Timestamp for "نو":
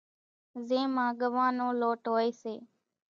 1.59-1.67